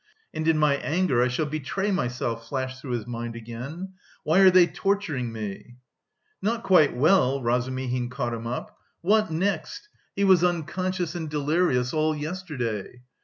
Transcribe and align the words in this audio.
"And 0.33 0.47
in 0.47 0.57
my 0.57 0.77
anger 0.77 1.21
I 1.21 1.27
shall 1.27 1.45
betray 1.45 1.91
myself," 1.91 2.49
flashed 2.49 2.81
through 2.81 2.93
his 2.93 3.05
mind 3.05 3.35
again. 3.35 3.93
"Why 4.23 4.39
are 4.39 4.49
they 4.49 4.65
torturing 4.65 5.31
me?" 5.31 5.75
"Not 6.41 6.63
quite 6.63 6.95
well!" 6.97 7.39
Razumihin 7.39 8.09
caught 8.09 8.33
him 8.33 8.47
up. 8.47 8.75
"What 9.01 9.29
next! 9.29 9.89
He 10.15 10.23
was 10.23 10.43
unconscious 10.43 11.13
and 11.13 11.29
delirious 11.29 11.93
all 11.93 12.15
yesterday. 12.15 13.03